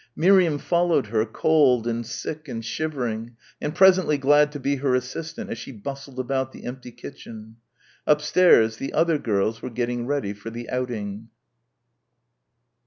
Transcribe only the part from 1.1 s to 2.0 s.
cold